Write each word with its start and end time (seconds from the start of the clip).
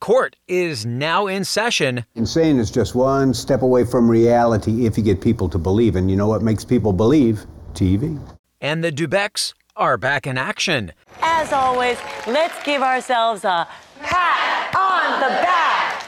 Court 0.00 0.34
is 0.48 0.86
now 0.86 1.26
in 1.26 1.44
session. 1.44 2.06
Insane 2.14 2.58
is 2.58 2.70
just 2.70 2.94
one 2.94 3.34
step 3.34 3.60
away 3.60 3.84
from 3.84 4.10
reality 4.10 4.86
if 4.86 4.96
you 4.96 5.04
get 5.04 5.20
people 5.20 5.46
to 5.50 5.58
believe. 5.58 5.94
And 5.94 6.10
you 6.10 6.16
know 6.16 6.26
what 6.26 6.40
makes 6.42 6.64
people 6.64 6.94
believe? 6.94 7.44
TV. 7.74 8.18
And 8.62 8.82
the 8.82 8.90
Dubeks 8.90 9.52
are 9.76 9.98
back 9.98 10.26
in 10.26 10.38
action. 10.38 10.92
As 11.20 11.52
always, 11.52 11.98
let's 12.26 12.62
give 12.64 12.80
ourselves 12.80 13.44
a 13.44 13.68
pat 14.00 14.74
on 14.74 15.20
the 15.20 15.28
back. 15.28 16.06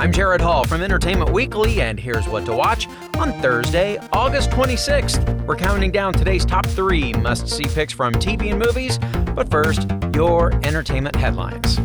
I'm 0.00 0.10
Gerrad 0.10 0.40
Hall 0.40 0.64
from 0.64 0.80
Entertainment 0.80 1.30
Weekly, 1.30 1.82
and 1.82 2.00
here's 2.00 2.26
what 2.26 2.46
to 2.46 2.56
watch 2.56 2.88
on 3.18 3.32
Thursday, 3.42 3.98
August 4.14 4.50
26th. 4.50 5.46
We're 5.46 5.56
counting 5.56 5.92
down 5.92 6.14
today's 6.14 6.46
top 6.46 6.64
three 6.66 7.12
must 7.12 7.48
see 7.48 7.64
picks 7.64 7.92
from 7.92 8.14
TV 8.14 8.50
and 8.50 8.58
movies, 8.58 8.98
but 9.34 9.50
first, 9.50 9.86
your 10.14 10.54
entertainment 10.64 11.14
headlines. 11.14 11.78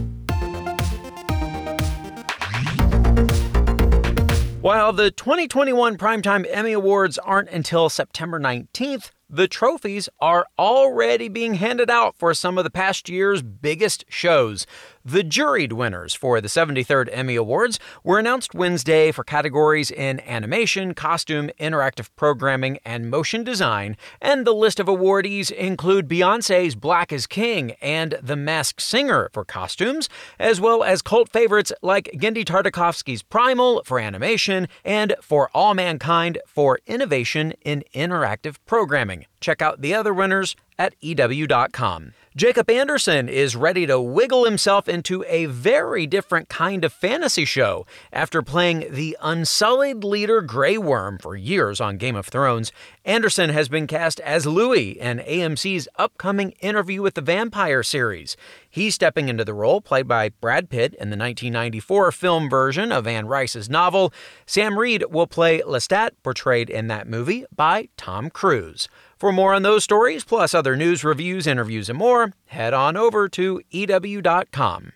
While 4.62 4.92
the 4.92 5.10
2021 5.10 5.98
Primetime 5.98 6.46
Emmy 6.50 6.74
Awards 6.74 7.18
aren't 7.18 7.48
until 7.48 7.88
September 7.88 8.42
19th, 8.42 9.12
the 9.30 9.48
trophies 9.48 10.10
are 10.20 10.48
already 10.60 11.30
being 11.30 11.54
handed 11.54 11.90
out 11.90 12.18
for 12.18 12.34
some 12.34 12.58
of 12.58 12.66
the 12.66 12.70
past 12.70 13.08
year's 13.08 13.42
biggest 13.42 14.04
shows. 14.10 14.68
The 15.06 15.24
juried 15.24 15.72
winners 15.72 16.14
for 16.14 16.42
the 16.42 16.50
73rd 16.50 17.08
Emmy 17.14 17.38
Awards 17.38 17.80
were 18.04 18.20
announced 18.20 18.54
Wednesday 18.54 19.14
for 19.14 19.24
categories 19.24 19.90
in 19.90 20.20
animation, 20.22 20.94
costume, 20.94 21.50
interactive 21.58 22.10
programming, 22.18 22.80
and 22.84 23.10
motion 23.10 23.46
design. 23.46 23.96
And 24.22 24.46
the 24.46 24.54
list 24.54 24.78
of 24.78 24.88
awardees 24.88 25.52
include 25.52 26.10
Beyonce's 26.10 26.76
Black 26.76 27.14
is 27.14 27.28
King 27.28 27.72
and 27.82 28.20
The 28.22 28.36
Masked 28.36 28.82
Singer 28.82 29.30
for 29.32 29.46
costumes, 29.46 30.10
as 30.38 30.60
well 30.60 30.84
as 30.84 31.02
cult 31.02 31.30
favorites 31.30 31.72
like 31.82 32.12
Genndy 32.16 32.44
Tartakovsky's 32.44 33.24
Primal 33.24 33.82
for 33.86 34.00
animation 34.00 34.68
and 34.84 35.16
For 35.22 35.50
All 35.54 35.74
Mankind 35.74 36.40
for 36.46 36.80
innovation 36.86 37.54
in 37.62 37.86
interactive 37.96 38.58
programming. 38.66 39.28
Check 39.40 39.62
out 39.62 39.80
the 39.80 39.94
other 39.94 40.14
winners 40.14 40.58
at 40.78 40.94
EW.com. 41.00 42.14
Jacob 42.36 42.70
Anderson 42.70 43.28
is 43.28 43.56
ready 43.56 43.88
to 43.88 44.00
wiggle 44.00 44.46
himself 44.46 44.88
into 44.88 45.26
a 45.28 45.48
very 45.48 46.06
different 46.06 46.48
kind 46.48 46.86
of 46.86 46.94
fantasy 46.94 47.44
show. 47.44 47.88
After 48.14 48.44
playing 48.44 48.86
the 48.92 49.18
unsullied 49.20 50.04
leader 50.04 50.44
Grey 50.44 50.78
Worm 50.78 51.18
for 51.18 51.36
years 51.36 51.82
on 51.82 51.98
Game 51.98 52.16
of 52.16 52.28
Thrones, 52.28 52.72
Anderson 53.04 53.50
has 53.50 53.68
been 53.68 53.88
cast 53.88 54.20
as 54.20 54.46
Louis 54.46 54.92
in 54.92 55.18
AMC's 55.18 55.88
upcoming 55.96 56.52
Interview 56.60 57.02
with 57.02 57.16
the 57.16 57.22
Vampire 57.22 57.82
series. 57.82 58.38
He's 58.70 58.94
stepping 58.94 59.28
into 59.28 59.44
the 59.44 59.56
role 59.56 59.82
played 59.82 60.08
by 60.08 60.30
Brad 60.30 60.70
Pitt 60.70 60.94
in 60.94 61.10
the 61.10 61.18
1994 61.18 62.12
film 62.12 62.48
version 62.48 62.92
of 62.92 63.08
Anne 63.08 63.26
Rice's 63.26 63.72
novel. 63.72 64.14
Sam 64.46 64.78
Reid 64.78 65.06
will 65.10 65.26
play 65.26 65.62
Lestat, 65.62 66.12
portrayed 66.22 66.70
in 66.70 66.86
that 66.88 67.08
movie 67.08 67.46
by 67.56 67.90
Tom 67.98 68.30
Cruise. 68.30 68.88
For 69.20 69.34
more 69.34 69.54
on 69.54 69.64
those 69.64 69.84
stories, 69.84 70.24
plus 70.24 70.54
other 70.54 70.78
news, 70.78 71.04
reviews, 71.04 71.46
interviews, 71.46 71.90
and 71.90 72.00
more, 72.00 72.32
head 72.46 72.74
on 72.74 72.96
over 72.96 73.28
to 73.28 73.62
EW.com. 73.70 74.94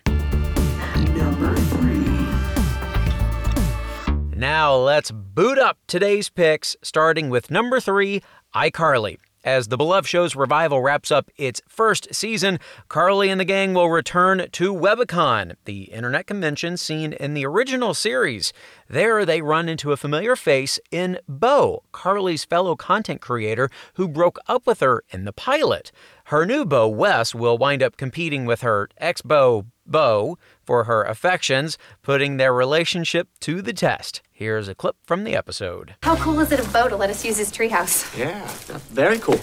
Now 4.34 4.76
let's 4.76 5.12
boot 5.12 5.60
up 5.60 5.78
today's 5.88 6.30
picks, 6.30 6.78
starting 6.82 7.30
with 7.30 7.52
number 7.52 7.82
three, 7.82 8.22
iCarly. 8.56 9.18
As 9.44 9.68
the 9.68 9.76
beloved 9.76 10.08
show's 10.08 10.38
revival 10.38 10.82
wraps 10.82 11.12
up 11.12 11.30
its 11.36 11.62
first 11.68 12.16
season, 12.16 12.60
Carly 12.88 13.30
and 13.30 13.42
the 13.42 13.46
gang 13.46 13.74
will 13.74 13.90
return 13.90 14.48
to 14.54 14.74
Webicon, 14.74 15.56
the 15.66 15.84
internet 15.92 16.28
convention 16.28 16.78
seen 16.78 17.12
in 17.12 17.34
the 17.34 17.46
original 17.46 17.94
series. 17.94 18.54
There, 18.88 19.26
they 19.26 19.42
run 19.42 19.68
into 19.68 19.92
a 19.92 19.98
familiar 19.98 20.38
face 20.38 20.80
in 20.92 21.20
Bo, 21.28 21.84
Carly's 21.92 22.46
fellow 22.46 22.78
content 22.78 23.20
creator 23.20 23.70
who 23.96 24.08
broke 24.08 24.40
up 24.48 24.66
with 24.66 24.80
her 24.80 25.04
in 25.10 25.26
the 25.26 25.34
pilot. 25.34 25.92
Her 26.26 26.46
new 26.46 26.64
beau, 26.64 26.88
Wes, 26.88 27.36
will 27.36 27.58
wind 27.58 27.84
up 27.84 27.98
competing 27.98 28.46
with 28.46 28.62
her 28.62 28.88
ex 28.98 29.22
beau, 29.22 29.66
Bo, 29.86 30.38
for 30.64 30.86
her 30.86 31.04
affections, 31.04 31.78
putting 32.02 32.38
their 32.38 32.54
relationship 32.54 33.28
to 33.42 33.62
the 33.62 33.74
test. 33.74 34.22
Here's 34.44 34.68
a 34.68 34.76
clip 34.76 34.98
from 35.06 35.24
the 35.24 35.38
episode. 35.38 35.96
How 36.04 36.18
cool 36.18 36.42
is 36.42 36.52
it 36.52 36.60
of 36.60 36.74
Bo 36.74 36.90
to 36.90 36.98
let 36.98 37.10
us 37.10 37.24
use 37.24 37.38
his 37.38 37.50
treehouse? 37.50 38.06
Yeah, 38.18 38.46
very 38.92 39.18
cool. 39.18 39.40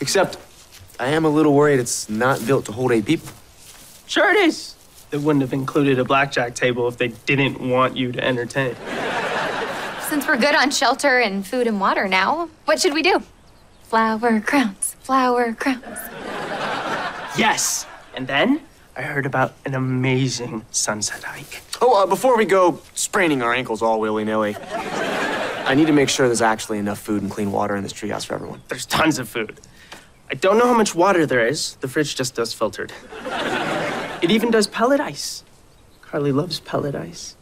Except, 0.00 0.38
I 1.00 1.08
am 1.08 1.24
a 1.24 1.28
little 1.28 1.52
worried 1.52 1.80
it's 1.80 2.08
not 2.08 2.46
built 2.46 2.66
to 2.66 2.72
hold 2.72 2.92
eight 2.92 3.04
people. 3.04 3.28
Sure 4.06 4.30
it 4.30 4.36
is. 4.36 4.76
They 5.10 5.18
wouldn't 5.18 5.40
have 5.40 5.52
included 5.52 5.98
a 5.98 6.04
blackjack 6.04 6.54
table 6.54 6.86
if 6.86 6.98
they 6.98 7.08
didn't 7.08 7.68
want 7.68 7.96
you 7.96 8.12
to 8.12 8.24
entertain. 8.24 8.76
Since 10.02 10.28
we're 10.28 10.36
good 10.36 10.54
on 10.54 10.70
shelter 10.70 11.18
and 11.18 11.44
food 11.44 11.66
and 11.66 11.80
water 11.80 12.06
now, 12.06 12.48
what 12.66 12.78
should 12.78 12.94
we 12.94 13.02
do? 13.02 13.24
Flower 13.82 14.40
crowns, 14.40 14.94
flower 15.00 15.52
crowns. 15.52 15.98
Yes! 17.36 17.86
And 18.14 18.28
then 18.28 18.60
I 18.94 19.02
heard 19.02 19.24
about 19.24 19.54
an 19.64 19.74
amazing 19.74 20.66
sunset 20.70 21.22
hike. 21.22 21.62
Oh, 21.80 22.02
uh, 22.02 22.06
before 22.06 22.36
we 22.36 22.44
go 22.44 22.80
spraining 22.94 23.42
our 23.42 23.52
ankles 23.54 23.80
all 23.80 24.00
willy 24.00 24.24
nilly, 24.24 24.54
I 24.54 25.74
need 25.74 25.86
to 25.86 25.94
make 25.94 26.10
sure 26.10 26.26
there's 26.26 26.42
actually 26.42 26.78
enough 26.78 26.98
food 26.98 27.22
and 27.22 27.30
clean 27.30 27.52
water 27.52 27.74
in 27.74 27.82
this 27.82 27.92
treehouse 27.92 28.26
for 28.26 28.34
everyone. 28.34 28.60
There's 28.68 28.84
tons 28.84 29.18
of 29.18 29.28
food. 29.28 29.60
I 30.30 30.34
don't 30.34 30.58
know 30.58 30.66
how 30.66 30.76
much 30.76 30.94
water 30.94 31.24
there 31.24 31.46
is. 31.46 31.76
The 31.76 31.88
fridge 31.88 32.16
just 32.16 32.34
does 32.34 32.52
filtered. 32.52 32.92
it 34.22 34.30
even 34.30 34.50
does 34.50 34.66
pellet 34.66 35.00
ice. 35.00 35.42
Carly 36.02 36.32
loves 36.32 36.60
pellet 36.60 36.94
ice. 36.94 37.36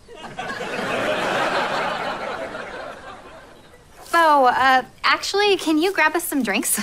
Bo, 4.13 4.47
uh, 4.47 4.85
actually, 5.03 5.57
can 5.57 5.79
you 5.79 5.93
grab 5.93 6.15
us 6.15 6.25
some 6.25 6.43
drinks? 6.43 6.81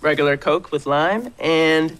Regular 0.00 0.36
Coke 0.36 0.72
with 0.72 0.86
lime 0.86 1.34
and 1.38 1.98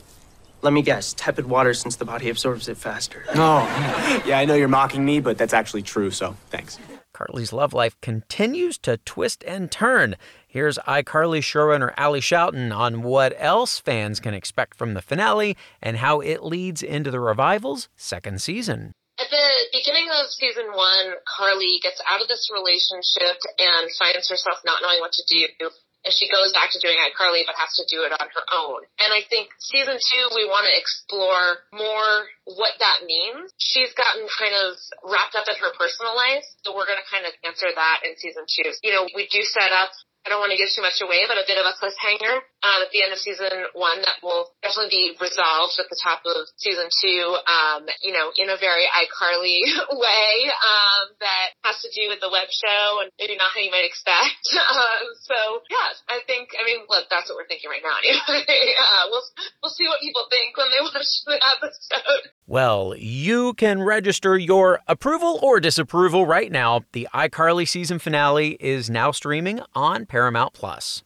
let 0.62 0.72
me 0.72 0.82
guess, 0.82 1.14
tepid 1.14 1.46
water 1.46 1.74
since 1.74 1.96
the 1.96 2.04
body 2.04 2.28
absorbs 2.28 2.68
it 2.68 2.76
faster. 2.76 3.24
Oh, 3.34 4.22
yeah, 4.26 4.38
I 4.38 4.44
know 4.44 4.54
you're 4.54 4.68
mocking 4.68 5.04
me, 5.04 5.20
but 5.20 5.38
that's 5.38 5.54
actually 5.54 5.82
true, 5.82 6.10
so 6.10 6.36
thanks. 6.50 6.78
Carly's 7.14 7.52
love 7.52 7.72
life 7.72 8.00
continues 8.00 8.78
to 8.78 8.96
twist 8.98 9.42
and 9.46 9.70
turn. 9.70 10.16
Here's 10.46 10.78
iCarly 10.78 11.40
showrunner 11.40 11.92
Ali 11.98 12.20
Schouten 12.20 12.74
on 12.74 13.02
what 13.02 13.34
else 13.38 13.78
fans 13.78 14.20
can 14.20 14.34
expect 14.34 14.76
from 14.76 14.94
the 14.94 15.02
finale 15.02 15.56
and 15.82 15.98
how 15.98 16.20
it 16.20 16.44
leads 16.44 16.82
into 16.82 17.10
the 17.10 17.20
revival's 17.20 17.88
second 17.96 18.40
season. 18.40 18.92
At 19.18 19.30
the 19.30 19.48
beginning 19.72 20.08
of 20.10 20.30
season 20.30 20.66
one, 20.72 21.14
Carly 21.26 21.80
gets 21.82 22.00
out 22.10 22.22
of 22.22 22.28
this 22.28 22.48
relationship 22.54 23.38
and 23.58 23.88
finds 23.98 24.28
herself 24.28 24.58
not 24.64 24.80
knowing 24.82 25.00
what 25.00 25.12
to 25.12 25.22
do 25.28 25.70
and 26.04 26.14
she 26.14 26.30
goes 26.30 26.54
back 26.54 26.70
to 26.72 26.78
doing 26.78 26.96
iCarly 26.98 27.42
but 27.44 27.58
has 27.58 27.74
to 27.78 27.84
do 27.90 28.06
it 28.06 28.12
on 28.14 28.26
her 28.30 28.44
own. 28.54 28.86
And 29.02 29.10
I 29.10 29.26
think 29.26 29.50
season 29.58 29.98
two, 29.98 30.24
we 30.34 30.46
want 30.46 30.66
to 30.70 30.74
explore 30.74 31.66
more 31.74 32.30
what 32.46 32.78
that 32.78 33.04
means. 33.04 33.50
She's 33.58 33.90
gotten 33.94 34.26
kind 34.38 34.54
of 34.54 34.78
wrapped 35.02 35.34
up 35.34 35.50
in 35.50 35.58
her 35.58 35.72
personal 35.74 36.14
life, 36.14 36.46
so 36.62 36.72
we're 36.74 36.88
going 36.88 37.02
to 37.02 37.08
kind 37.10 37.26
of 37.26 37.34
answer 37.42 37.68
that 37.70 38.06
in 38.06 38.14
season 38.16 38.46
two. 38.46 38.70
You 38.86 38.94
know, 38.94 39.04
we 39.14 39.26
do 39.28 39.42
set 39.42 39.74
up 39.74 39.90
I 40.26 40.36
don't 40.36 40.44
want 40.44 40.52
to 40.52 40.60
give 40.60 40.68
too 40.68 40.84
much 40.84 41.00
away, 41.00 41.24
but 41.24 41.40
a 41.40 41.46
bit 41.48 41.56
of 41.56 41.64
a 41.64 41.72
cliffhanger 41.80 42.44
uh, 42.62 42.82
at 42.82 42.90
the 42.90 43.02
end 43.06 43.12
of 43.14 43.18
season 43.18 43.50
one 43.74 44.02
that 44.02 44.18
will 44.22 44.50
definitely 44.62 44.90
be 44.90 45.04
resolved 45.22 45.78
at 45.78 45.86
the 45.86 45.98
top 46.02 46.26
of 46.26 46.50
season 46.58 46.90
two, 46.90 47.38
um, 47.46 47.86
you 48.02 48.10
know, 48.10 48.34
in 48.34 48.50
a 48.50 48.58
very 48.58 48.82
iCarly 48.90 49.62
way 49.94 50.30
um, 50.50 51.14
that 51.22 51.54
has 51.62 51.78
to 51.82 51.90
do 51.94 52.10
with 52.10 52.18
the 52.18 52.30
web 52.30 52.50
show 52.50 53.02
and 53.02 53.14
maybe 53.18 53.38
not 53.38 53.54
how 53.54 53.62
you 53.62 53.70
might 53.70 53.86
expect. 53.86 54.42
Uh, 54.50 55.06
so, 55.30 55.62
yeah, 55.70 55.88
I 56.10 56.18
think, 56.26 56.50
I 56.58 56.66
mean, 56.66 56.82
look, 56.90 57.06
that's 57.10 57.30
what 57.30 57.38
we're 57.38 57.46
thinking 57.46 57.70
right 57.70 57.82
now 57.82 57.94
anyway. 58.02 58.74
uh, 58.82 59.04
we'll, 59.10 59.26
we'll 59.62 59.74
see 59.74 59.86
what 59.86 60.02
people 60.02 60.26
think 60.26 60.56
when 60.58 60.68
they 60.74 60.82
watch 60.82 61.10
the 61.26 61.38
episode. 61.38 62.30
Well, 62.46 62.94
you 62.96 63.54
can 63.54 63.82
register 63.82 64.36
your 64.36 64.80
approval 64.88 65.38
or 65.42 65.60
disapproval 65.60 66.26
right 66.26 66.50
now. 66.50 66.82
The 66.92 67.06
iCarly 67.14 67.68
season 67.68 67.98
finale 67.98 68.56
is 68.58 68.90
now 68.90 69.10
streaming 69.12 69.60
on 69.74 70.06
Paramount 70.06 70.54
Plus. 70.54 71.04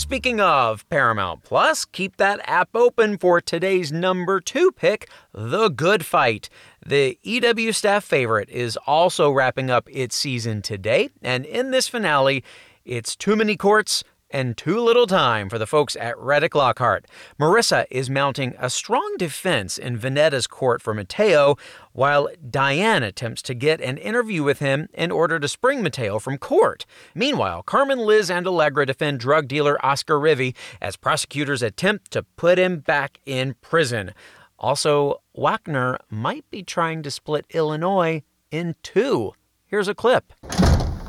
Speaking 0.00 0.40
of 0.40 0.88
Paramount 0.88 1.42
Plus, 1.42 1.84
keep 1.84 2.16
that 2.16 2.40
app 2.44 2.70
open 2.74 3.18
for 3.18 3.38
today's 3.38 3.92
number 3.92 4.40
two 4.40 4.72
pick, 4.72 5.10
The 5.34 5.68
Good 5.68 6.06
Fight. 6.06 6.48
The 6.84 7.18
EW 7.22 7.70
staff 7.72 8.02
favorite 8.02 8.48
is 8.48 8.78
also 8.86 9.30
wrapping 9.30 9.70
up 9.70 9.86
its 9.90 10.16
season 10.16 10.62
today, 10.62 11.10
and 11.20 11.44
in 11.44 11.70
this 11.70 11.86
finale, 11.86 12.42
it's 12.82 13.14
too 13.14 13.36
many 13.36 13.58
courts, 13.58 14.02
and 14.30 14.56
too 14.56 14.80
little 14.80 15.06
time 15.06 15.48
for 15.48 15.58
the 15.58 15.66
folks 15.66 15.96
at 15.96 16.18
Reddick 16.18 16.54
Lockhart. 16.54 17.06
Marissa 17.38 17.84
is 17.90 18.08
mounting 18.08 18.54
a 18.58 18.70
strong 18.70 19.16
defense 19.18 19.78
in 19.78 19.98
Vanetta's 19.98 20.46
court 20.46 20.80
for 20.82 20.94
Mateo, 20.94 21.56
while 21.92 22.28
Diane 22.48 23.02
attempts 23.02 23.42
to 23.42 23.54
get 23.54 23.80
an 23.80 23.98
interview 23.98 24.42
with 24.42 24.60
him 24.60 24.88
in 24.94 25.10
order 25.10 25.38
to 25.38 25.48
spring 25.48 25.82
Mateo 25.82 26.18
from 26.18 26.38
court. 26.38 26.86
Meanwhile, 27.14 27.62
Carmen, 27.64 27.98
Liz, 27.98 28.30
and 28.30 28.46
Allegra 28.46 28.86
defend 28.86 29.20
drug 29.20 29.48
dealer 29.48 29.84
Oscar 29.84 30.18
Rivy 30.18 30.54
as 30.80 30.96
prosecutors 30.96 31.62
attempt 31.62 32.10
to 32.12 32.22
put 32.22 32.58
him 32.58 32.78
back 32.78 33.18
in 33.26 33.54
prison. 33.60 34.12
Also, 34.58 35.22
Wackner 35.36 35.96
might 36.10 36.48
be 36.50 36.62
trying 36.62 37.02
to 37.02 37.10
split 37.10 37.46
Illinois 37.50 38.22
in 38.50 38.74
two. 38.82 39.32
Here's 39.66 39.88
a 39.88 39.94
clip. 39.94 40.32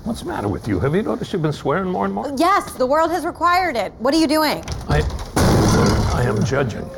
What's 0.03 0.21
the 0.21 0.27
matter 0.27 0.48
with 0.48 0.68
you? 0.68 0.80
Have 0.80 0.95
you 0.95 1.03
noticed 1.03 1.31
you've 1.31 1.44
been 1.44 1.53
swearing 1.53 1.92
more 1.92 2.06
and 2.06 2.13
more? 2.13 2.33
Yes, 2.36 2.74
the 2.74 2.86
world 2.86 3.12
has 3.12 3.24
required 3.24 3.75
it. 3.75 3.94
What 4.00 4.13
are 4.15 4.18
you 4.18 4.27
doing? 4.27 4.63
I. 4.89 5.01
I 6.13 6.24
am 6.24 6.44
judging. 6.44 6.89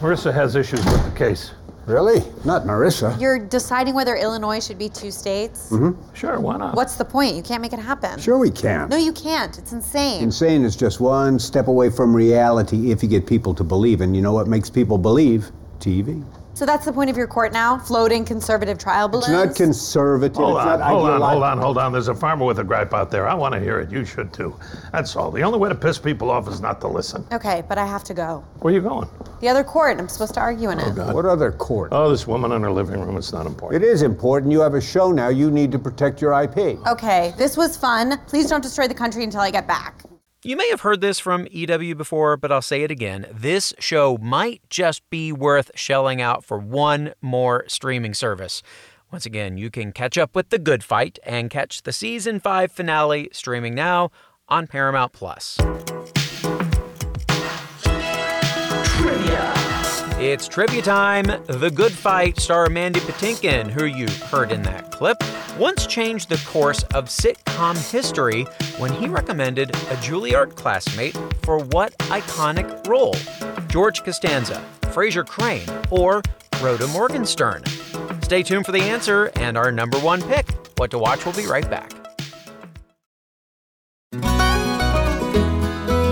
Marissa 0.00 0.32
has 0.32 0.56
issues 0.56 0.84
with 0.84 1.04
the 1.04 1.18
case. 1.18 1.52
Really? 1.86 2.22
Not 2.44 2.62
Marissa. 2.62 3.20
You're 3.20 3.38
deciding 3.38 3.94
whether 3.94 4.16
Illinois 4.16 4.64
should 4.64 4.78
be 4.78 4.88
two 4.88 5.10
states? 5.10 5.68
Mm-hmm. 5.70 6.14
Sure, 6.14 6.40
why 6.40 6.56
not? 6.56 6.74
What's 6.74 6.94
the 6.96 7.04
point? 7.04 7.34
You 7.34 7.42
can't 7.42 7.60
make 7.60 7.72
it 7.72 7.78
happen. 7.78 8.18
Sure, 8.18 8.38
we 8.38 8.50
can. 8.50 8.88
No, 8.88 8.96
you 8.96 9.12
can't. 9.12 9.58
It's 9.58 9.72
insane. 9.72 10.22
Insane 10.22 10.64
is 10.64 10.74
just 10.74 11.00
one 11.00 11.38
step 11.38 11.68
away 11.68 11.90
from 11.90 12.14
reality 12.14 12.92
if 12.92 13.02
you 13.02 13.08
get 13.08 13.26
people 13.26 13.52
to 13.54 13.64
believe. 13.64 14.00
And 14.00 14.14
you 14.16 14.22
know 14.22 14.32
what 14.32 14.46
makes 14.46 14.70
people 14.70 14.96
believe? 14.96 15.50
TV. 15.80 16.24
So 16.54 16.66
that's 16.66 16.84
the 16.84 16.92
point 16.92 17.08
of 17.08 17.16
your 17.16 17.26
court 17.26 17.52
now? 17.52 17.78
Floating 17.78 18.24
conservative 18.24 18.76
trial 18.76 19.08
balloons? 19.08 19.28
It's 19.28 19.32
not 19.32 19.56
conservative. 19.56 20.36
Hold 20.36 20.58
it's 20.58 20.66
on, 20.66 20.78
not 20.78 20.88
hold 20.88 21.08
on, 21.08 21.20
hold 21.20 21.42
on, 21.42 21.58
hold 21.58 21.78
on. 21.78 21.92
There's 21.92 22.08
a 22.08 22.14
farmer 22.14 22.44
with 22.44 22.58
a 22.58 22.64
gripe 22.64 22.92
out 22.92 23.10
there. 23.10 23.26
I 23.26 23.34
want 23.34 23.54
to 23.54 23.60
hear 23.60 23.80
it. 23.80 23.90
You 23.90 24.04
should 24.04 24.32
too. 24.34 24.54
That's 24.92 25.16
all. 25.16 25.30
The 25.30 25.42
only 25.42 25.58
way 25.58 25.70
to 25.70 25.74
piss 25.74 25.98
people 25.98 26.30
off 26.30 26.48
is 26.48 26.60
not 26.60 26.80
to 26.82 26.88
listen. 26.88 27.26
Okay, 27.32 27.62
but 27.68 27.78
I 27.78 27.86
have 27.86 28.04
to 28.04 28.14
go. 28.14 28.44
Where 28.60 28.72
are 28.72 28.76
you 28.76 28.82
going? 28.82 29.08
The 29.40 29.48
other 29.48 29.64
court. 29.64 29.98
I'm 29.98 30.08
supposed 30.08 30.34
to 30.34 30.40
argue 30.40 30.70
in 30.70 30.78
oh, 30.80 30.88
it. 30.88 31.14
What 31.14 31.24
other 31.24 31.52
court? 31.52 31.88
Oh, 31.92 32.10
this 32.10 32.26
woman 32.26 32.52
in 32.52 32.62
her 32.62 32.70
living 32.70 33.00
room. 33.00 33.16
It's 33.16 33.32
not 33.32 33.46
important. 33.46 33.82
It 33.82 33.88
is 33.88 34.02
important. 34.02 34.52
You 34.52 34.60
have 34.60 34.74
a 34.74 34.80
show 34.80 35.10
now. 35.10 35.28
You 35.28 35.50
need 35.50 35.72
to 35.72 35.78
protect 35.78 36.20
your 36.20 36.38
IP. 36.42 36.78
Okay, 36.86 37.32
this 37.38 37.56
was 37.56 37.76
fun. 37.78 38.20
Please 38.26 38.48
don't 38.48 38.62
destroy 38.62 38.86
the 38.86 38.94
country 38.94 39.24
until 39.24 39.40
I 39.40 39.50
get 39.50 39.66
back. 39.66 40.02
You 40.44 40.56
may 40.56 40.68
have 40.70 40.80
heard 40.80 41.00
this 41.00 41.20
from 41.20 41.46
EW 41.52 41.94
before, 41.94 42.36
but 42.36 42.50
I'll 42.50 42.60
say 42.60 42.82
it 42.82 42.90
again. 42.90 43.26
This 43.32 43.72
show 43.78 44.18
might 44.20 44.60
just 44.68 45.08
be 45.08 45.30
worth 45.30 45.70
shelling 45.76 46.20
out 46.20 46.44
for 46.44 46.58
one 46.58 47.14
more 47.20 47.62
streaming 47.68 48.12
service. 48.12 48.60
Once 49.12 49.24
again, 49.24 49.56
you 49.56 49.70
can 49.70 49.92
catch 49.92 50.18
up 50.18 50.34
with 50.34 50.48
The 50.48 50.58
Good 50.58 50.82
Fight 50.82 51.20
and 51.24 51.48
catch 51.48 51.84
the 51.84 51.92
season 51.92 52.40
5 52.40 52.72
finale 52.72 53.28
streaming 53.30 53.76
now 53.76 54.10
on 54.48 54.66
Paramount 54.66 55.12
Plus. 55.12 55.58
It's 60.24 60.46
trivia 60.46 60.82
time. 60.82 61.26
The 61.48 61.68
Good 61.68 61.90
Fight 61.90 62.38
star 62.38 62.68
Mandy 62.68 63.00
Patinkin, 63.00 63.68
who 63.68 63.86
you 63.86 64.06
heard 64.28 64.52
in 64.52 64.62
that 64.62 64.92
clip, 64.92 65.20
once 65.58 65.84
changed 65.84 66.28
the 66.28 66.40
course 66.48 66.84
of 66.94 67.06
sitcom 67.06 67.76
history 67.90 68.44
when 68.78 68.92
he 68.92 69.08
recommended 69.08 69.70
a 69.70 69.96
Juilliard 69.96 70.54
classmate 70.54 71.18
for 71.42 71.58
what 71.58 71.98
iconic 71.98 72.86
role? 72.86 73.16
George 73.66 74.04
Costanza, 74.04 74.64
Frasier 74.82 75.26
Crane, 75.26 75.66
or 75.90 76.22
Rhoda 76.60 76.86
Morgenstern? 76.86 77.64
Stay 78.22 78.44
tuned 78.44 78.64
for 78.64 78.70
the 78.70 78.80
answer 78.80 79.32
and 79.34 79.58
our 79.58 79.72
number 79.72 79.98
one 79.98 80.22
pick. 80.22 80.48
What 80.76 80.92
to 80.92 80.98
watch, 80.98 81.26
we'll 81.26 81.34
be 81.34 81.46
right 81.46 81.68
back. 81.68 82.01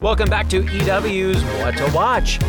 Welcome 0.00 0.30
back 0.30 0.48
to 0.50 0.58
EW's 0.58 1.42
What 1.42 1.76
to 1.76 1.90
Watch. 1.92 2.40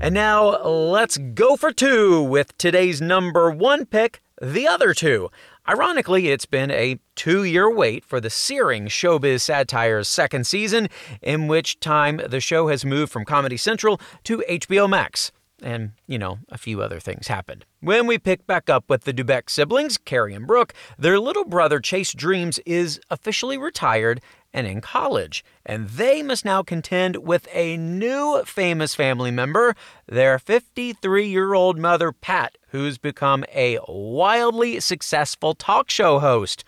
And 0.00 0.12
now 0.12 0.60
let's 0.64 1.16
go 1.16 1.54
for 1.54 1.70
two 1.70 2.20
with 2.20 2.58
today's 2.58 3.00
number 3.00 3.48
one 3.52 3.86
pick, 3.86 4.22
The 4.42 4.66
Other 4.66 4.92
Two. 4.92 5.30
Ironically, 5.68 6.30
it's 6.30 6.46
been 6.46 6.72
a 6.72 6.98
two 7.14 7.44
year 7.44 7.72
wait 7.72 8.04
for 8.04 8.20
the 8.20 8.28
searing 8.28 8.86
Showbiz 8.86 9.42
Satire's 9.42 10.08
second 10.08 10.48
season, 10.48 10.88
in 11.22 11.46
which 11.46 11.78
time 11.78 12.20
the 12.26 12.40
show 12.40 12.66
has 12.66 12.84
moved 12.84 13.12
from 13.12 13.24
Comedy 13.24 13.56
Central 13.56 14.00
to 14.24 14.42
HBO 14.50 14.90
Max. 14.90 15.30
And, 15.62 15.92
you 16.06 16.18
know, 16.18 16.40
a 16.48 16.58
few 16.58 16.82
other 16.82 17.00
things 17.00 17.28
happened. 17.28 17.64
When 17.80 18.06
we 18.06 18.18
pick 18.18 18.46
back 18.46 18.68
up 18.68 18.84
with 18.88 19.04
the 19.04 19.12
Dubek 19.12 19.48
siblings, 19.48 19.96
Cary 19.98 20.34
and 20.34 20.46
Brooke, 20.46 20.74
their 20.98 21.18
little 21.20 21.44
brother 21.44 21.80
Chase 21.80 22.12
Dreams 22.12 22.58
is 22.66 23.00
officially 23.10 23.56
retired 23.56 24.20
and 24.54 24.66
in 24.68 24.80
college, 24.80 25.44
and 25.66 25.88
they 25.88 26.22
must 26.22 26.44
now 26.44 26.62
contend 26.62 27.16
with 27.16 27.48
a 27.52 27.76
new 27.76 28.42
famous 28.46 28.94
family 28.94 29.32
member, 29.32 29.74
their 30.06 30.38
53 30.38 31.26
year 31.26 31.54
old 31.54 31.76
mother, 31.76 32.12
Pat, 32.12 32.56
who's 32.68 32.96
become 32.96 33.44
a 33.52 33.78
wildly 33.88 34.78
successful 34.78 35.54
talk 35.54 35.90
show 35.90 36.20
host. 36.20 36.64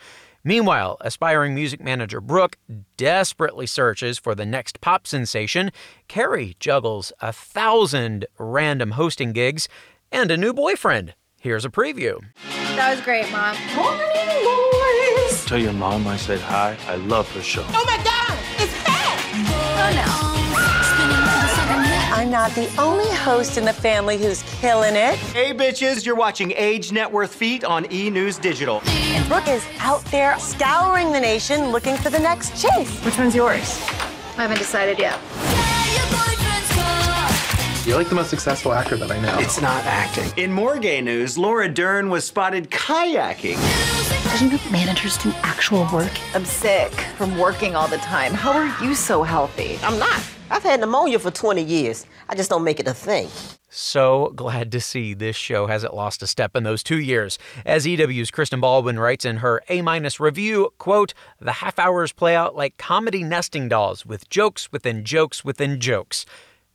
Meanwhile, 0.46 0.98
aspiring 1.00 1.56
music 1.56 1.82
manager 1.82 2.20
Brooke 2.20 2.56
desperately 2.96 3.66
searches 3.66 4.16
for 4.16 4.32
the 4.32 4.46
next 4.46 4.80
pop 4.80 5.04
sensation. 5.04 5.72
Cary 6.06 6.54
juggles 6.60 7.12
a 7.20 7.32
thousand 7.32 8.26
random 8.38 8.92
hosting 8.92 9.32
gigs 9.32 9.68
and 10.12 10.30
a 10.30 10.36
new 10.36 10.54
boyfriend. 10.54 11.14
Here's 11.40 11.64
a 11.64 11.68
preview. 11.68 12.20
That 12.76 12.94
was 12.94 13.00
great, 13.00 13.28
Mom. 13.32 13.56
Morning, 13.74 14.06
boys. 14.44 15.44
Tell 15.46 15.58
your 15.58 15.72
mom 15.72 16.06
I 16.06 16.16
said 16.16 16.38
hi. 16.38 16.76
I 16.86 16.94
love 16.94 17.28
her 17.32 17.42
show. 17.42 17.64
Oh 17.70 17.84
my 17.84 17.96
God, 18.04 18.15
not 22.36 22.50
the 22.50 22.68
only 22.78 23.10
host 23.14 23.56
in 23.56 23.64
the 23.64 23.72
family 23.72 24.18
who's 24.18 24.42
killing 24.60 24.94
it. 24.94 25.14
Hey, 25.32 25.54
bitches, 25.54 26.04
you're 26.04 26.14
watching 26.14 26.52
Age 26.52 26.92
Net 26.92 27.10
Worth 27.10 27.34
Feet 27.34 27.64
on 27.64 27.90
E 27.90 28.10
News 28.10 28.36
Digital. 28.36 28.82
And 28.84 29.26
Brooke 29.26 29.48
is 29.48 29.64
out 29.78 30.04
there 30.10 30.38
scouring 30.38 31.12
the 31.12 31.18
nation 31.18 31.70
looking 31.70 31.96
for 31.96 32.10
the 32.10 32.18
next 32.18 32.60
chase. 32.60 33.02
Which 33.06 33.16
one's 33.16 33.34
yours? 33.34 33.80
I 34.36 34.42
haven't 34.42 34.58
decided 34.58 34.98
yet. 34.98 35.18
You're 37.86 37.96
like 37.96 38.10
the 38.10 38.14
most 38.14 38.28
successful 38.28 38.74
actor 38.74 38.98
that 38.98 39.10
I 39.10 39.18
know. 39.18 39.38
It's 39.38 39.62
not 39.62 39.82
acting. 39.86 40.30
In 40.36 40.52
more 40.52 40.78
gay 40.78 41.00
news, 41.00 41.38
Laura 41.38 41.70
Dern 41.70 42.10
was 42.10 42.26
spotted 42.26 42.70
kayaking. 42.70 43.56
Doesn't 44.24 44.50
your 44.50 44.60
managers 44.70 45.16
do 45.16 45.32
actual 45.42 45.88
work? 45.90 46.12
I'm 46.34 46.44
sick 46.44 46.92
from 47.16 47.38
working 47.38 47.74
all 47.74 47.88
the 47.88 47.96
time. 47.96 48.34
How 48.34 48.52
are 48.52 48.84
you 48.84 48.94
so 48.94 49.22
healthy? 49.22 49.78
I'm 49.82 49.98
not. 49.98 50.22
I've 50.50 50.62
had 50.62 50.80
pneumonia 50.80 51.18
for 51.18 51.30
20 51.30 51.62
years. 51.62 52.06
I 52.28 52.34
just 52.34 52.50
don't 52.50 52.64
make 52.64 52.78
it 52.78 52.86
a 52.86 52.94
thing. 52.94 53.28
So 53.68 54.32
glad 54.36 54.70
to 54.72 54.80
see 54.80 55.12
this 55.12 55.36
show 55.36 55.66
hasn't 55.66 55.92
lost 55.94 56.22
a 56.22 56.26
step 56.26 56.56
in 56.56 56.62
those 56.62 56.82
two 56.82 57.00
years. 57.00 57.38
As 57.64 57.86
EW's 57.86 58.30
Kristen 58.30 58.60
Baldwin 58.60 58.98
writes 58.98 59.24
in 59.24 59.38
her 59.38 59.62
A 59.68 59.82
minus 59.82 60.20
review, 60.20 60.70
quote, 60.78 61.14
the 61.40 61.52
half 61.52 61.78
hours 61.78 62.12
play 62.12 62.36
out 62.36 62.54
like 62.54 62.76
comedy 62.78 63.22
nesting 63.24 63.68
dolls 63.68 64.06
with 64.06 64.30
jokes 64.30 64.70
within 64.70 65.04
jokes 65.04 65.44
within 65.44 65.80
jokes. 65.80 66.24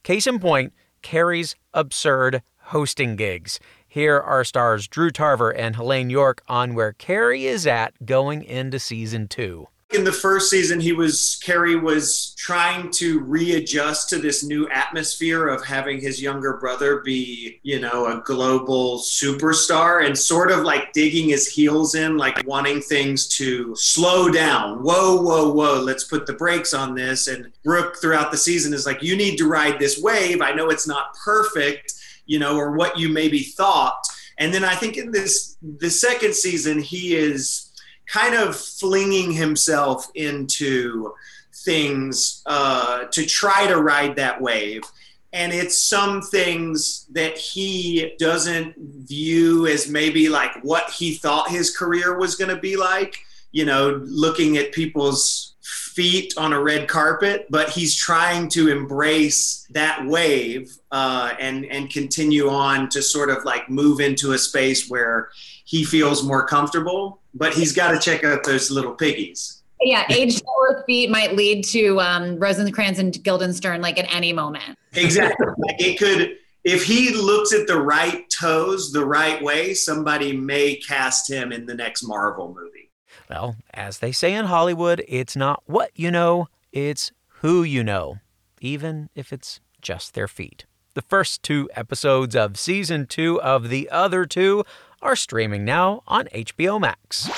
Case 0.03 0.27
in 0.27 0.39
point, 0.39 0.73
Cary's 1.01 1.55
absurd 1.73 2.43
hosting 2.65 3.15
gigs. 3.15 3.59
Here 3.87 4.19
are 4.19 4.43
stars 4.43 4.87
Drew 4.87 5.11
Tarver 5.11 5.51
and 5.51 5.75
Heléne 5.75 6.11
Yorke 6.11 6.43
on 6.47 6.75
where 6.75 6.93
Cary 6.93 7.45
is 7.45 7.65
at 7.65 8.05
going 8.05 8.43
into 8.43 8.79
season 8.79 9.27
two. 9.27 9.67
In 9.93 10.05
the 10.05 10.11
first 10.11 10.49
season 10.49 10.79
he 10.79 10.93
was 10.93 11.37
Cary 11.43 11.75
was 11.75 12.33
trying 12.37 12.89
to 12.91 13.19
readjust 13.19 14.09
to 14.09 14.19
this 14.19 14.41
new 14.41 14.69
atmosphere 14.69 15.49
of 15.49 15.65
having 15.65 15.99
his 15.99 16.21
younger 16.21 16.57
brother 16.57 17.01
be, 17.01 17.59
you 17.63 17.81
know, 17.81 18.05
a 18.05 18.21
global 18.21 18.99
superstar 18.99 20.05
and 20.05 20.17
sort 20.17 20.49
of 20.49 20.63
like 20.63 20.93
digging 20.93 21.27
his 21.27 21.47
heels 21.47 21.95
in, 21.95 22.17
like 22.17 22.41
wanting 22.47 22.79
things 22.79 23.27
to 23.27 23.75
slow 23.75 24.31
down. 24.31 24.81
Whoa, 24.81 25.21
whoa, 25.21 25.51
whoa, 25.51 25.81
let's 25.81 26.05
put 26.05 26.25
the 26.25 26.33
brakes 26.33 26.73
on 26.73 26.95
this. 26.95 27.27
And 27.27 27.51
Brooke 27.63 27.97
throughout 28.01 28.31
the 28.31 28.37
season 28.37 28.73
is 28.73 28.85
like, 28.85 29.03
you 29.03 29.17
need 29.17 29.35
to 29.37 29.47
ride 29.49 29.77
this 29.77 30.01
wave. 30.01 30.41
I 30.41 30.53
know 30.53 30.69
it's 30.69 30.87
not 30.87 31.15
perfect, 31.23 31.93
you 32.25 32.39
know, 32.39 32.55
or 32.55 32.71
what 32.71 32.97
you 32.97 33.09
maybe 33.09 33.39
thought. 33.39 34.01
And 34.37 34.53
then 34.53 34.63
I 34.63 34.73
think 34.73 34.97
in 34.97 35.11
this 35.11 35.57
the 35.61 35.89
second 35.89 36.33
season, 36.33 36.79
he 36.79 37.15
is 37.15 37.70
kind 38.11 38.35
of 38.35 38.55
flinging 38.55 39.31
himself 39.31 40.11
into 40.15 41.13
things 41.53 42.41
uh, 42.45 43.05
to 43.05 43.25
try 43.25 43.67
to 43.67 43.81
ride 43.81 44.15
that 44.17 44.41
wave. 44.41 44.83
And 45.33 45.53
it's 45.53 45.77
some 45.77 46.21
things 46.21 47.05
that 47.11 47.37
he 47.37 48.15
doesn't 48.19 48.75
view 48.77 49.65
as 49.67 49.87
maybe 49.87 50.27
like 50.27 50.51
what 50.61 50.89
he 50.89 51.15
thought 51.15 51.49
his 51.49 51.75
career 51.75 52.17
was 52.17 52.35
going 52.35 52.53
to 52.53 52.61
be 52.61 52.75
like, 52.75 53.15
you 53.53 53.63
know, 53.63 54.01
looking 54.05 54.57
at 54.57 54.73
people's 54.73 55.50
feet 55.71 56.33
on 56.37 56.53
a 56.53 56.61
red 56.61 56.87
carpet, 56.87 57.47
but 57.49 57.69
he's 57.69 57.95
trying 57.95 58.49
to 58.49 58.69
embrace 58.69 59.65
that 59.71 60.05
wave 60.05 60.71
uh, 60.91 61.33
and 61.39 61.65
and 61.65 61.89
continue 61.89 62.49
on 62.49 62.89
to 62.89 63.01
sort 63.01 63.29
of 63.29 63.43
like 63.45 63.69
move 63.69 63.99
into 63.99 64.33
a 64.33 64.37
space 64.37 64.89
where 64.89 65.29
he 65.65 65.83
feels 65.83 66.23
more 66.23 66.45
comfortable. 66.45 67.21
But 67.33 67.53
he's 67.53 67.71
got 67.73 67.91
to 67.91 67.99
check 67.99 68.23
out 68.23 68.43
those 68.43 68.69
little 68.69 68.93
piggies. 68.93 69.61
Yeah, 69.81 70.05
age 70.09 70.41
worth 70.59 70.85
feet 70.85 71.09
might 71.09 71.35
lead 71.35 71.63
to 71.65 71.99
um, 71.99 72.37
Rosencrantz 72.37 72.99
and 72.99 73.23
Guildenstern 73.23 73.81
like 73.81 73.97
at 73.97 74.13
any 74.13 74.33
moment. 74.33 74.77
Exactly. 74.93 75.47
like 75.57 75.81
it 75.81 75.97
could, 75.97 76.37
if 76.63 76.83
he 76.83 77.13
looks 77.15 77.53
at 77.53 77.67
the 77.67 77.81
right 77.81 78.29
toes 78.29 78.91
the 78.91 79.05
right 79.05 79.41
way, 79.41 79.73
somebody 79.73 80.35
may 80.35 80.75
cast 80.75 81.31
him 81.31 81.51
in 81.51 81.65
the 81.65 81.73
next 81.73 82.03
Marvel 82.03 82.53
movie. 82.53 82.90
Well, 83.31 83.55
as 83.73 83.99
they 83.99 84.11
say 84.11 84.33
in 84.33 84.47
Hollywood, 84.47 85.01
it's 85.07 85.37
not 85.37 85.63
what 85.65 85.91
you 85.95 86.11
know, 86.11 86.49
it's 86.73 87.13
who 87.39 87.63
you 87.63 87.81
know, 87.81 88.17
even 88.59 89.09
if 89.15 89.31
it's 89.31 89.61
just 89.81 90.13
their 90.13 90.27
feet. 90.27 90.65
The 90.95 91.01
first 91.01 91.41
two 91.41 91.69
episodes 91.73 92.35
of 92.35 92.59
season 92.59 93.07
two 93.07 93.41
of 93.41 93.69
The 93.69 93.89
Other 93.89 94.25
Two 94.25 94.65
are 95.01 95.15
streaming 95.15 95.63
now 95.63 96.03
on 96.07 96.25
HBO 96.33 96.77
Max. 96.77 97.29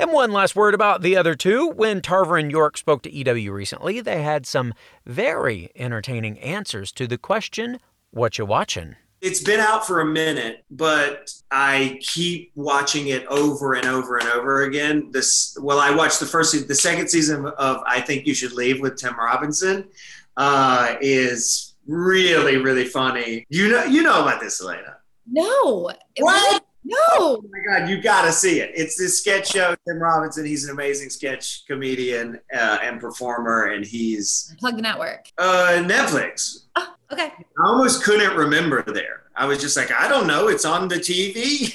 And 0.00 0.12
one 0.12 0.32
last 0.32 0.56
word 0.56 0.72
about 0.72 1.02
the 1.02 1.18
other 1.18 1.34
two. 1.34 1.68
When 1.68 2.00
Tarver 2.00 2.38
and 2.38 2.50
Yorke 2.50 2.78
spoke 2.78 3.02
to 3.02 3.12
EW 3.12 3.52
recently, 3.52 4.00
they 4.00 4.22
had 4.22 4.46
some 4.46 4.72
very 5.04 5.70
entertaining 5.76 6.38
answers 6.38 6.90
to 6.92 7.06
the 7.06 7.18
question, 7.18 7.80
What 8.12 8.38
you 8.38 8.46
watching? 8.46 8.96
It's 9.22 9.40
been 9.40 9.60
out 9.60 9.86
for 9.86 10.00
a 10.00 10.04
minute, 10.04 10.64
but 10.70 11.32
I 11.50 11.98
keep 12.02 12.50
watching 12.56 13.08
it 13.08 13.24
over 13.26 13.74
and 13.74 13.86
over 13.86 14.18
and 14.18 14.28
over 14.28 14.62
again. 14.62 15.10
This 15.12 15.56
well, 15.60 15.78
I 15.78 15.90
watched 15.94 16.18
the 16.18 16.26
first, 16.26 16.66
the 16.66 16.74
second 16.74 17.08
season 17.08 17.46
of 17.46 17.82
I 17.86 18.00
Think 18.00 18.26
You 18.26 18.34
Should 18.34 18.52
Leave 18.52 18.80
with 18.80 18.96
Tim 18.96 19.16
Robinson 19.16 19.88
uh, 20.36 20.96
is 21.00 21.74
really, 21.86 22.56
really 22.56 22.84
funny. 22.84 23.46
You 23.48 23.70
know, 23.70 23.84
you 23.84 24.02
know 24.02 24.22
about 24.22 24.40
this, 24.40 24.60
Elena. 24.60 24.96
No. 25.30 25.88
What? 26.18 26.64
No. 26.84 26.96
Oh 27.12 27.44
my 27.48 27.78
God, 27.78 27.88
you 27.88 28.02
got 28.02 28.24
to 28.24 28.32
see 28.32 28.58
it. 28.58 28.72
It's 28.74 28.98
this 28.98 29.20
sketch 29.20 29.52
show. 29.52 29.76
Tim 29.86 29.98
Robinson, 30.00 30.44
he's 30.44 30.64
an 30.64 30.72
amazing 30.72 31.10
sketch 31.10 31.64
comedian 31.68 32.40
uh, 32.52 32.78
and 32.82 33.00
performer, 33.00 33.66
and 33.66 33.84
he's 33.86 34.52
Plug 34.58 34.74
the 34.74 34.82
network. 34.82 35.28
uh, 35.38 35.80
Netflix. 35.86 36.64
Oh, 36.74 36.92
okay. 37.12 37.32
I 37.58 37.66
almost 37.66 38.02
couldn't 38.04 38.36
remember 38.36 38.82
there. 38.82 39.20
I 39.34 39.46
was 39.46 39.62
just 39.62 39.78
like, 39.78 39.90
I 39.90 40.08
don't 40.08 40.26
know. 40.26 40.48
It's 40.48 40.66
on 40.66 40.88
the 40.88 40.96
TV. 40.96 41.72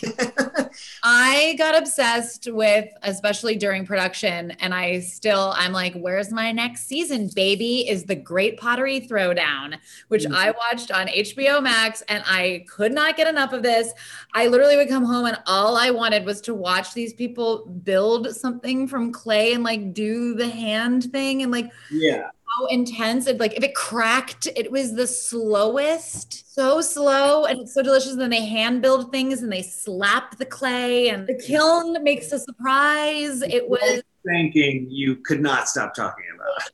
I 1.03 1.56
got 1.58 1.75
obsessed 1.75 2.48
with, 2.51 2.88
especially 3.01 3.56
during 3.56 3.84
production, 3.84 4.51
and 4.60 4.75
I 4.75 5.00
still, 5.00 5.53
I'm 5.56 5.72
like, 5.72 5.96
where's 5.96 6.32
my 6.32 6.51
next 6.51 6.86
season, 6.86 7.32
baby? 7.34 7.89
Is 7.89 8.03
the 8.03 8.15
Great 8.15 8.60
Pottery 8.60 9.01
Throwdown, 9.01 9.77
which 10.10 10.25
Mm. 10.25 10.36
I 10.36 10.51
watched 10.51 10.91
on 10.91 11.08
HBO 11.08 11.62
Max, 11.63 12.03
and 12.10 12.24
I 12.27 12.65
could 12.70 12.91
not 12.91 13.17
get 13.17 13.27
enough 13.27 13.53
of 13.53 13.63
this. 13.63 13.91
I 14.36 14.48
literally 14.48 14.75
would 14.77 14.89
come 14.89 15.03
home, 15.06 15.25
and 15.25 15.39
all 15.48 15.77
I 15.77 15.89
wanted 15.89 16.25
was 16.25 16.41
to 16.41 16.53
watch 16.53 16.94
these 16.94 17.13
people 17.13 17.65
build 17.84 18.36
something 18.36 18.88
from 18.88 19.12
clay 19.12 19.53
and 19.53 19.63
like 19.63 19.94
do 19.96 20.36
the 20.36 20.48
hand 20.48 21.12
thing, 21.12 21.41
and 21.41 21.51
like, 21.51 21.72
yeah. 21.89 22.29
How 22.58 22.66
intense. 22.68 23.28
It 23.28 23.40
like 23.40 23.56
if 23.56 23.64
it 23.64 23.76
cracked 23.76 24.48
it 24.56 24.72
was 24.72 24.94
the 24.94 25.08
slowest. 25.08 26.54
So 26.54 26.82
slow 26.82 27.46
and 27.46 27.60
it's 27.60 27.74
so 27.74 27.84
delicious. 27.84 28.14
And 28.14 28.22
then 28.22 28.30
they 28.30 28.46
hand 28.46 28.82
build 28.82 29.12
things 29.12 29.42
and 29.42 29.52
they 29.52 29.62
slap 29.62 30.38
the 30.38 30.46
clay 30.46 31.10
and 31.10 31.28
the 31.28 31.36
kiln 31.36 32.02
makes 32.04 32.32
a 32.32 32.40
surprise. 32.40 33.42
It 33.42 33.70
was 33.70 34.02
Thinking 34.26 34.88
you 34.90 35.18
could 35.18 35.40
not 35.40 35.70
stop 35.70 35.94
talking 35.94 36.26
about. 36.36 36.72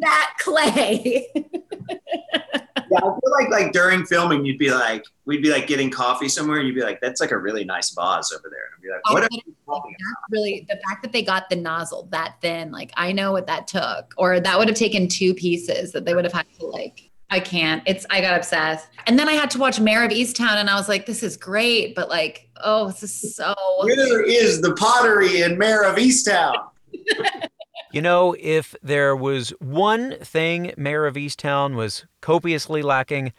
that 0.00 0.34
clay 0.38 1.26
I 2.94 3.00
feel 3.00 3.32
like 3.38 3.48
like 3.50 3.72
during 3.72 4.04
filming, 4.06 4.44
you'd 4.44 4.58
be 4.58 4.70
like, 4.70 5.04
we'd 5.24 5.42
be 5.42 5.50
like 5.50 5.66
getting 5.66 5.90
coffee 5.90 6.28
somewhere, 6.28 6.58
and 6.58 6.66
you'd 6.66 6.74
be 6.74 6.82
like, 6.82 7.00
"That's 7.00 7.20
like 7.20 7.30
a 7.30 7.38
really 7.38 7.64
nice 7.64 7.90
vase 7.90 8.32
over 8.32 8.50
there." 8.50 8.66
And 8.66 8.74
I'd 8.76 8.82
be 8.82 8.90
like, 8.90 9.12
"What?" 9.12 9.22
Are 9.24 9.28
you 9.32 9.56
talking 9.66 9.96
That's 9.98 10.30
really 10.30 10.66
the 10.68 10.78
fact 10.88 11.02
that 11.02 11.12
they 11.12 11.22
got 11.22 11.50
the 11.50 11.56
nozzle 11.56 12.08
that 12.12 12.36
thin 12.40 12.70
like 12.70 12.92
i 12.96 13.12
know 13.12 13.32
what 13.32 13.46
that 13.46 13.66
took 13.66 14.14
or 14.16 14.40
that 14.40 14.58
would 14.58 14.68
have 14.68 14.76
taken 14.76 15.08
two 15.08 15.34
pieces 15.34 15.92
that 15.92 16.04
they 16.04 16.14
would 16.14 16.24
have 16.24 16.32
had 16.32 16.46
to 16.58 16.66
like 16.66 17.10
i 17.30 17.40
can't 17.40 17.82
it's 17.86 18.06
i 18.10 18.20
got 18.20 18.36
obsessed 18.36 18.88
and 19.06 19.18
then 19.18 19.28
i 19.28 19.32
had 19.32 19.50
to 19.50 19.58
watch 19.58 19.80
mare 19.80 20.04
of 20.04 20.10
easttown 20.10 20.54
and 20.54 20.70
i 20.70 20.76
was 20.76 20.88
like 20.88 21.06
this 21.06 21.22
is 21.22 21.36
great 21.36 21.94
but 21.94 22.08
like 22.08 22.48
oh 22.64 22.88
this 22.88 23.02
is 23.02 23.34
so 23.34 23.54
Where 23.82 24.22
is 24.22 24.60
the 24.60 24.74
pottery 24.74 25.42
in 25.42 25.58
Mare 25.58 25.82
of 25.82 25.96
Easttown? 25.96 26.54
You 27.96 28.02
know, 28.02 28.36
if 28.38 28.74
there 28.82 29.16
was 29.16 29.54
one 29.58 30.16
thing 30.18 30.74
Mare 30.76 31.06
of 31.06 31.14
Easttown 31.14 31.76
was 31.76 32.04
copiously 32.20 32.82
lacking, 32.82 33.32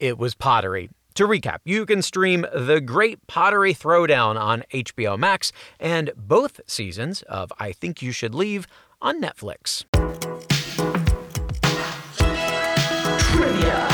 it 0.00 0.16
was 0.16 0.34
pottery. 0.34 0.88
To 1.16 1.28
recap, 1.28 1.58
you 1.66 1.84
can 1.84 2.00
stream 2.00 2.46
The 2.54 2.80
Great 2.80 3.26
Pottery 3.26 3.74
Throwdown 3.74 4.40
on 4.40 4.64
HBO 4.72 5.18
Max 5.18 5.52
and 5.78 6.10
both 6.16 6.62
seasons 6.66 7.20
of 7.28 7.52
I 7.58 7.72
Think 7.72 8.00
You 8.00 8.12
Should 8.12 8.34
Leave 8.34 8.66
on 9.02 9.20
Netflix. 9.20 9.84
Trivia. 13.28 13.88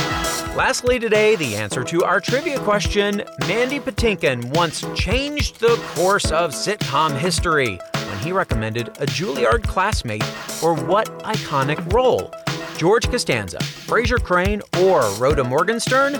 Lastly, 0.57 1.01
today, 1.01 1.35
the 1.35 1.57
answer 1.57 1.83
to 1.83 2.05
our 2.05 2.21
trivia 2.21 2.61
question 2.61 3.25
Mandy 3.49 3.81
Patinkin 3.81 4.55
once 4.55 4.85
changed 4.95 5.59
the 5.59 5.75
course 5.97 6.31
of 6.31 6.53
sitcom 6.53 7.19
history 7.19 7.81
he 8.25 8.33
recommended 8.33 8.89
a 8.89 9.07
Juilliard 9.07 9.63
classmate 9.63 10.25
for 10.25 10.75
what 10.75 11.07
iconic 11.21 11.93
role? 11.93 12.33
George 12.79 13.09
Costanza, 13.09 13.59
Frasier 13.59 14.21
Crane, 14.21 14.63
or 14.81 15.03
Rhoda 15.19 15.45
Morgenstern? 15.45 16.19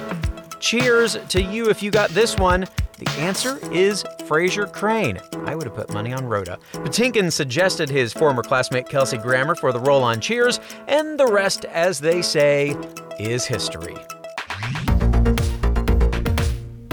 Cheers 0.61 1.17
to 1.31 1.43
you 1.43 1.69
if 1.71 1.83
you 1.83 1.91
got 1.91 2.11
this 2.11 2.37
one. 2.37 2.67
The 2.99 3.11
answer 3.19 3.59
is 3.73 4.05
Frasier 4.21 4.71
Crane. 4.71 5.19
I 5.47 5.55
would 5.55 5.65
have 5.65 5.75
put 5.75 5.93
money 5.93 6.13
on 6.13 6.27
Rhoda. 6.27 6.59
Patinkin 6.73 7.33
suggested 7.33 7.89
his 7.89 8.13
former 8.13 8.43
classmate 8.43 8.89
Kelsey 8.89 9.19
Grammer 9.19 9.55
for 9.55 9.73
the 9.73 9.81
role 9.81 10.03
on 10.03 10.21
Cheers, 10.21 10.61
and 10.87 11.19
the 11.19 11.27
rest, 11.27 11.65
as 11.65 11.99
they 11.99 12.23
say, 12.23 12.77
is 13.19 13.47
history. 13.47 13.97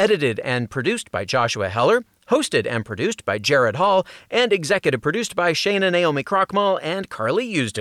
edited 0.00 0.40
and 0.40 0.70
produced 0.70 1.10
by 1.10 1.26
Joshua 1.26 1.68
Heller, 1.68 2.04
hosted 2.30 2.66
and 2.66 2.86
produced 2.86 3.26
by 3.26 3.38
Gerrad 3.38 3.76
Hall, 3.76 4.06
and 4.30 4.50
executive 4.50 5.02
produced 5.02 5.36
by 5.36 5.52
Shayna 5.52 5.92
Naomi 5.92 6.24
Krochmal 6.24 6.80
and 6.82 7.10
Carly 7.10 7.52
Usden. 7.52 7.78